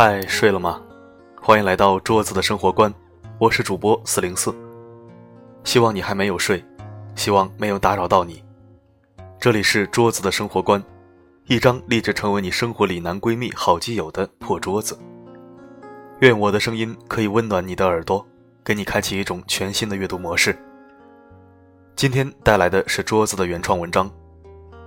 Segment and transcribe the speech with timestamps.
[0.00, 0.80] 嗨，睡了吗？
[1.42, 2.94] 欢迎来到桌子的生活观，
[3.36, 4.54] 我是主播四零四。
[5.64, 6.64] 希望你还没有睡，
[7.16, 8.40] 希望没有打扰到你。
[9.40, 10.80] 这里是桌子的生活观，
[11.46, 14.96] 一张立志成为你生活里男闺蜜、好基友的破桌子。
[16.20, 18.24] 愿我的声音可以温暖你的耳朵，
[18.62, 20.56] 给你开启一种全新的阅读模式。
[21.96, 24.08] 今天带来的是桌子的原创文章，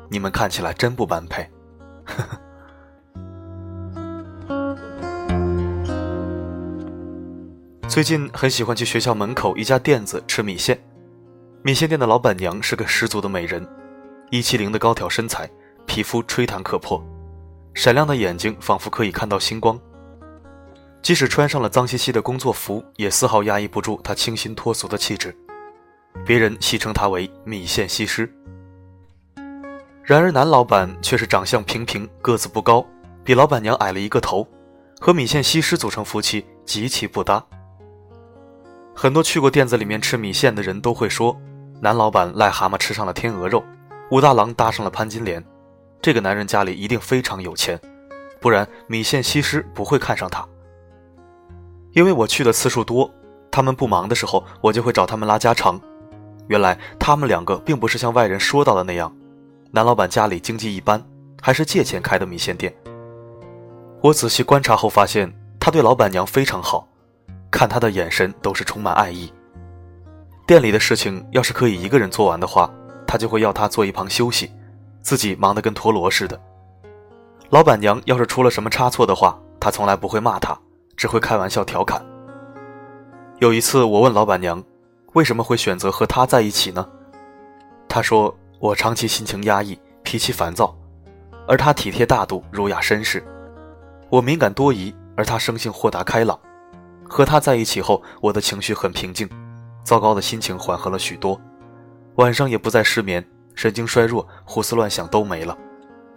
[0.10, 1.44] 你们看起来真不般配。
[2.06, 2.41] 呵呵。
[7.92, 10.82] 最近很喜欢去学校门口一家店子吃米线，
[11.62, 13.68] 米线店的老板娘是个十足的美人，
[14.30, 15.46] 一七零的高挑身材，
[15.86, 17.04] 皮肤吹弹可破，
[17.74, 19.78] 闪亮的眼睛仿佛可以看到星光。
[21.02, 25.36] 即使穿上了脏兮兮的工作服，也丝毫压抑不住她清新脱俗的气质。
[26.26, 28.34] 别人戏称她为“米线西施”。
[30.02, 32.88] 然而男老板却是长相平平，个子不高，
[33.26, 34.48] 比老板娘矮了一个头，
[35.02, 37.46] 和米线西施组成夫妻极其不搭。
[38.94, 41.36] 很多去过店子里面吃米线的人都会说，
[41.80, 43.64] 男老板癞蛤蟆吃上了天鹅肉，
[44.12, 45.44] 武大郎搭上了潘金莲，
[46.02, 47.80] 这个男人家里一定非常有钱，
[48.40, 50.46] 不然米线西施不会看上他。
[51.94, 53.10] 因为我去的次数多，
[53.50, 55.80] 他们不忙的时候，我就会找他们拉家常。
[56.48, 59.12] 原来他们两个并不是像外人说到的那样，
[59.72, 61.04] 男老板家里经济一般，
[61.42, 62.74] 还是借钱开的米线店。
[64.02, 66.88] 我仔细观察后发现，他对老板娘非常好。
[67.52, 69.32] 看他的眼神都是充满爱意。
[70.48, 72.72] 店里的事情要是可以一个人做完的话，
[73.06, 74.50] 他就会要他坐一旁休息，
[75.02, 76.40] 自己忙得跟陀螺似的。
[77.50, 80.58] 老板娘要是出了什么差错的话，他从来不会骂他，
[80.96, 82.04] 只会开玩笑调侃。
[83.40, 84.64] 有一次我问老板娘，
[85.14, 86.88] 为什么会选择和他在一起呢？
[87.88, 90.74] 她说我长期心情压抑，脾气烦躁，
[91.48, 93.20] 而他体贴大度，儒雅绅士；
[94.10, 96.40] 我敏感多疑，而他生性豁达开朗。
[97.12, 99.30] 和他在一起后，我的情绪很平静，
[99.84, 101.38] 糟糕的心情缓和了许多，
[102.16, 103.22] 晚上也不再失眠，
[103.54, 105.58] 神经衰弱、胡思乱想都没了，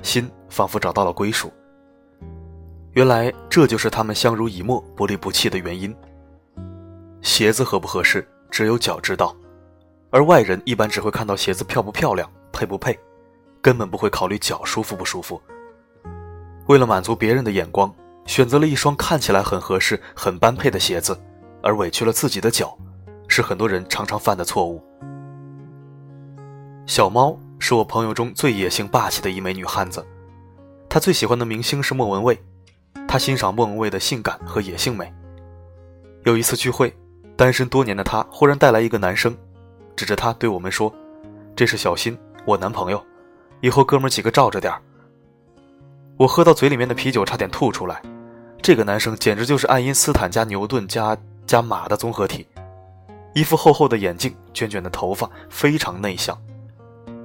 [0.03, 1.53] 心仿佛找到了归属。
[2.93, 5.93] 原来这就是他们相濡以沫、不离不弃的原因。
[7.23, 9.35] 鞋子合不合适，只有脚知道，
[10.11, 12.97] 而外人一般只会看到鞋子漂不漂亮、配不配，
[13.61, 15.43] 根本不会考虑脚舒服不舒服。
[16.69, 17.93] 为了满足别人的眼光。
[18.27, 21.19] 选择了一双看起来很合适、很般配的鞋子，
[21.63, 22.77] 而委屈了自己的脚，
[23.29, 24.83] 是很多人常常犯的错误。
[26.87, 30.05] 小猫是我朋友中最野性霸气的一枚女汉子，
[30.89, 32.39] 她最喜欢的明星是莫文蔚，
[33.07, 35.13] 她欣赏莫文蔚的性感和野性美。
[36.25, 36.95] 有一次聚会，
[37.37, 39.37] 单身多年的她忽然带来一个男生，
[39.97, 40.93] 指着他对我们说
[41.55, 43.03] ：“这是小新，我男朋友，
[43.61, 44.81] 以后哥们几个罩着点儿。”
[46.17, 48.01] 我喝到嘴里面的啤酒差点吐出来。
[48.65, 51.15] 这个男生简直就是爱因斯坦加牛顿加
[51.47, 52.49] 加马的综合体，
[53.35, 56.35] 一副厚厚的眼镜，卷卷的头发，非常内向。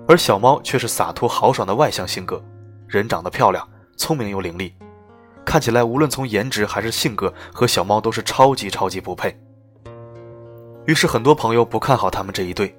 [0.06, 2.44] 而小猫却是洒脱豪爽的外向性格，
[2.90, 4.74] 人长得漂亮，聪明又伶俐，
[5.46, 9.40] 看起来无论从颜值还是性格，和小猫都是超级超级不配。
[10.88, 12.78] 于是很多朋友不看好他们这一对，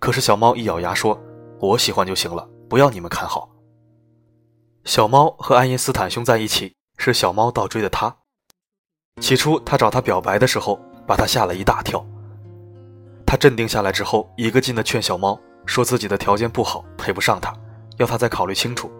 [0.00, 1.16] 可是小猫一咬牙说
[1.62, 3.48] ：“我喜欢就行了，不要你们看好。”
[4.84, 6.74] 小猫和爱因斯坦兄在一起。
[7.10, 8.14] 是小猫倒追的他。
[9.20, 12.04] 起初，他找他表白的时候，把他吓了一大跳。
[13.26, 17.52] 他镇定下来之后，一个劲的劝小猫，说自己的条件不好，配不上他，
[17.98, 18.90] 要他再考虑清楚。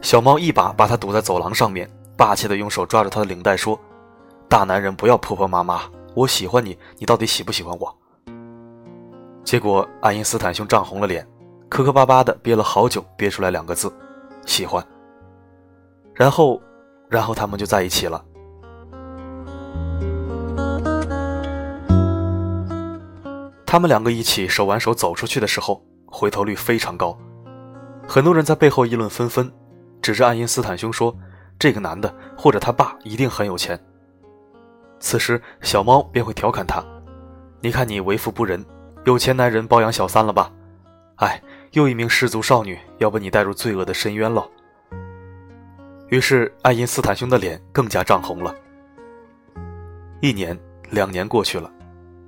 [0.00, 3.78] 小猫一把把他堵在走廊上面，霸气的用手抓着他的领带说
[4.48, 5.82] ：“大男人不要婆婆妈妈，
[6.14, 7.94] 我喜欢你，你到底喜不喜欢我？”
[9.42, 11.26] 结果，爱因斯坦兄涨红了脸，
[11.68, 13.92] 磕磕巴巴的憋了好久，憋出来两个字
[14.46, 14.84] ：“喜欢。”
[16.14, 16.60] 然后。
[17.08, 18.24] 然后他们就在一起了。
[23.64, 27.16] 他们两个一起手挽手走出去的时候，回头率非常高，
[28.06, 29.52] 很多人在背后议论纷纷，
[30.00, 31.14] 指着爱因斯坦兄说
[31.58, 33.78] ：“这个男的或者他爸一定很有钱。”
[35.00, 36.82] 此时，小猫便会调侃他
[37.60, 38.64] ：“你看你为富不仁，
[39.04, 40.50] 有钱男人包养小三了吧？
[41.16, 44.48] 哎，又一名失足少女要被你带入罪恶的深渊了。”
[46.08, 48.54] 于是，爱因斯坦兄的脸更加涨红了。
[50.22, 50.58] 一年、
[50.90, 51.70] 两年过去了，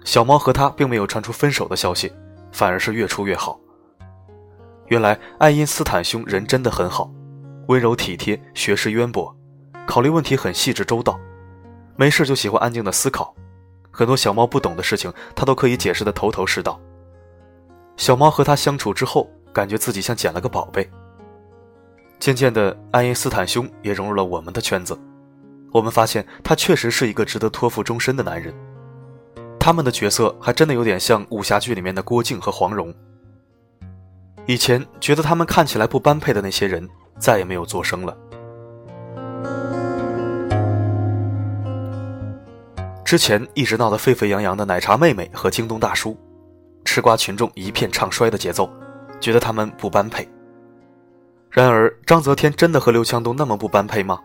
[0.04, 2.12] 小猫和他并没有传出分手的消息，
[2.52, 3.58] 反而是越处越好。
[4.88, 7.10] 原来，爱因斯坦兄人真的很好，
[7.68, 9.34] 温柔体贴，学识渊博，
[9.86, 11.18] 考虑问题很细致周到，
[11.96, 13.34] 没事就喜欢安静的思考，
[13.90, 16.78] 很多小猫不懂的事情，他都可以解释的头头是道。
[17.96, 20.86] 小猫和他相处之后，感觉自己像捡了个宝贝。
[22.20, 24.96] 渐渐的，爱因斯坦兄也融入了我们的圈子。
[25.72, 28.54] 我们发现他确实是一个值得托付终身的男人。
[29.58, 32.94] 他们的角色还真的有点像武侠剧里面的郭靖和黄蓉。
[34.44, 36.86] 以前觉得他们看起来不般配的那些人，
[37.18, 38.14] 再也没有作声了。
[43.02, 46.14] 之前一直闹得沸沸扬扬的奶茶妹妹和京东大叔，
[46.84, 48.68] 吃瓜群众一片唱衰的节奏，
[49.20, 50.28] 觉得他们不般配。
[51.50, 54.20] 然而，章泽天真的和刘强东那么不般配吗？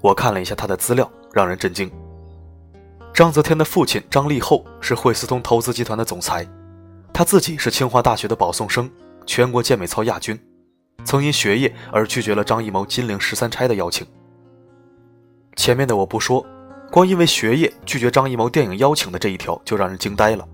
[0.00, 1.88] 我看了一下他的资料，让人震惊。
[3.14, 6.44] 章泽天的父亲张立厚是汇思通投资集团的总裁，
[7.12, 8.90] 他自己是清华大学的保送生，
[9.24, 10.36] 全国健美操亚军，
[11.04, 14.04] 曾因学业而拒绝了张艺谋金陵十三钗的邀请。
[15.54, 16.44] 前面的我不说。
[16.90, 20.48] 光因为学业拒绝张艺谋电影邀请的这一条就让人惊呆了，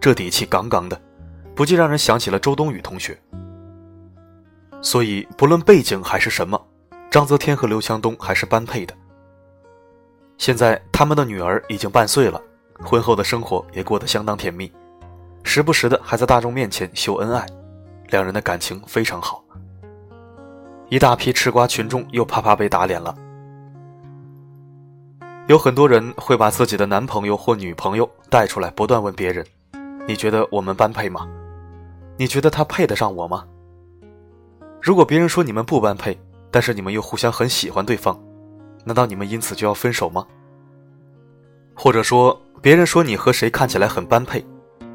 [0.00, 1.00] 这底气杠杠的，
[1.54, 3.16] 不禁让人想起了周冬雨同学。
[4.80, 6.60] 所以不论背景还是什么，
[7.10, 8.94] 章泽天和刘强东还是般配的。
[10.36, 12.40] 现在他们的女儿已经半岁了，
[12.80, 14.72] 婚后的生活也过得相当甜蜜，
[15.42, 17.44] 时不时的还在大众面前秀恩爱，
[18.10, 19.44] 两人的感情非常好。
[20.88, 23.14] 一大批吃瓜群众又啪啪被打脸了。
[25.48, 29.44] 有很多人会把自己的男朋友或女朋友带出来，不断问别人
[30.06, 31.28] ：“你觉得我们般配吗？
[32.16, 33.44] 你觉得他配得上我吗？”
[34.88, 36.18] 如果别人说你们不般配，
[36.50, 38.18] 但是你们又互相很喜欢对方，
[38.86, 40.26] 难道你们因此就要分手吗？
[41.74, 44.42] 或者说，别人说你和谁看起来很般配，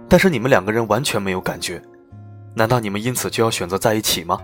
[0.09, 1.79] 但是你们两个人完全没有感觉，
[2.55, 4.41] 难道你们因此就要选择在一起吗？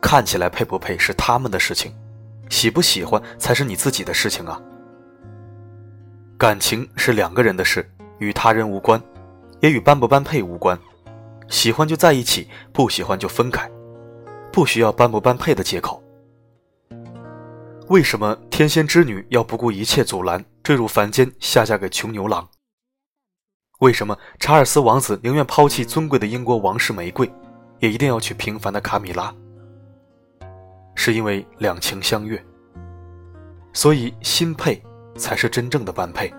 [0.00, 1.92] 看起来配不配是他们的事情。
[2.48, 4.62] 喜不喜欢才是你自己的事情啊！
[6.38, 7.84] 感情是两个人的事，
[8.20, 9.02] 与他人无关，
[9.58, 10.78] 也与般不般配无关。
[11.48, 13.68] 喜欢就在一起，不喜欢就分开，
[14.56, 16.02] 不需要般不般配的借口。
[17.88, 22.48] 为什么天仙之女要不顾一切阻拦，坠入凡间，下嫁给穷牛郎？
[23.80, 27.30] 为什么查尔斯王子宁愿抛弃尊贵的英国王室玫瑰，
[27.80, 29.30] 也一定要娶平凡的卡米拉？
[30.94, 32.42] 是因为两情相悦，
[33.74, 34.82] 所以心配
[35.18, 36.32] 才是真正的般配。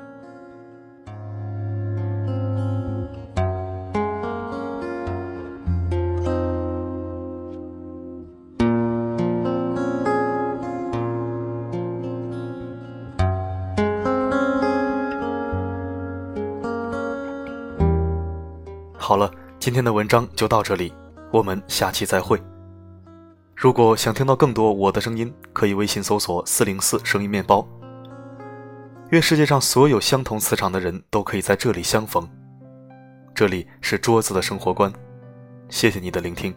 [19.08, 20.94] 好了，今天的文章就到这里，
[21.32, 22.38] 我们下期再会。
[23.56, 27.66] 如果想听到更多我的声音，可以微信搜索“四零四声音面包”。
[29.12, 32.28] 愿世界上所有相同磁场的人都可以在这里相逢。
[33.34, 34.92] 这里是桌子的生活观，
[35.70, 36.54] 谢谢你的聆听。